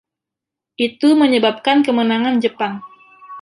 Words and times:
Itu 0.87 1.09
menyebabkan 1.21 1.77
kemenangan 1.85 2.35
Jepang. 2.43 2.73